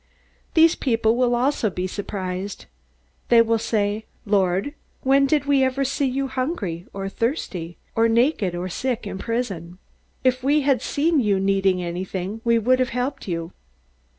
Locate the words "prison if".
9.19-10.41